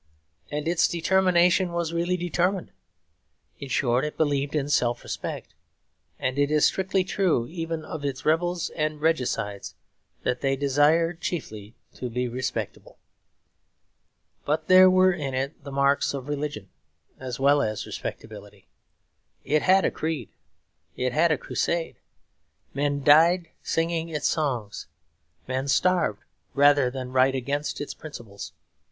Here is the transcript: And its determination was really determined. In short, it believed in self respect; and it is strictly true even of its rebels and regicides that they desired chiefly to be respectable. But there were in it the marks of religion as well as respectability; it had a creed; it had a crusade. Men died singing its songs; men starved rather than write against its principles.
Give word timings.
And 0.49 0.67
its 0.67 0.87
determination 0.87 1.73
was 1.73 1.93
really 1.93 2.17
determined. 2.17 2.71
In 3.59 3.69
short, 3.69 4.03
it 4.03 4.17
believed 4.17 4.55
in 4.55 4.67
self 4.67 5.03
respect; 5.03 5.53
and 6.17 6.39
it 6.39 6.49
is 6.49 6.65
strictly 6.65 7.03
true 7.03 7.45
even 7.45 7.85
of 7.85 8.03
its 8.03 8.25
rebels 8.25 8.71
and 8.71 8.99
regicides 8.99 9.75
that 10.23 10.41
they 10.41 10.55
desired 10.55 11.21
chiefly 11.21 11.75
to 11.93 12.09
be 12.09 12.27
respectable. 12.27 12.97
But 14.43 14.67
there 14.67 14.89
were 14.89 15.13
in 15.13 15.35
it 15.35 15.63
the 15.63 15.71
marks 15.71 16.15
of 16.15 16.27
religion 16.27 16.69
as 17.19 17.39
well 17.39 17.61
as 17.61 17.85
respectability; 17.85 18.65
it 19.43 19.61
had 19.61 19.85
a 19.85 19.91
creed; 19.91 20.29
it 20.95 21.13
had 21.13 21.31
a 21.31 21.37
crusade. 21.37 21.97
Men 22.73 23.03
died 23.03 23.49
singing 23.61 24.09
its 24.09 24.27
songs; 24.27 24.87
men 25.47 25.67
starved 25.67 26.23
rather 26.55 26.89
than 26.89 27.11
write 27.11 27.35
against 27.35 27.79
its 27.79 27.93
principles. 27.93 28.53